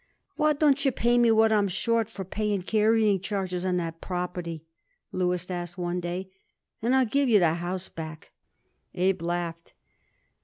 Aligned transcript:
"Why 0.35 0.53
don't 0.53 0.83
you 0.83 0.91
pay 0.91 1.19
me 1.19 1.29
what 1.29 1.51
I 1.51 1.59
am 1.59 1.67
short 1.67 2.09
from 2.09 2.25
paying 2.25 2.63
carrying 2.63 3.19
charges 3.19 3.67
on 3.67 3.77
that 3.77 4.01
property?" 4.01 4.63
Louis 5.11 5.47
asked 5.51 5.77
one 5.77 5.99
day. 5.99 6.31
"And 6.81 6.95
I'll 6.95 7.05
give 7.05 7.29
you 7.29 7.37
the 7.37 7.53
house 7.53 7.87
back." 7.87 8.31
Abe 8.95 9.21
laughed. 9.21 9.73